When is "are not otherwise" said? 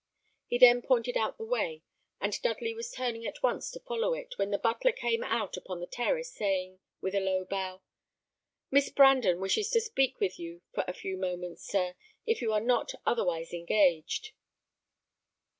12.51-13.53